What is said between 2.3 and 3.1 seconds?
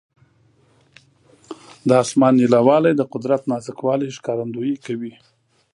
نیلاوالی د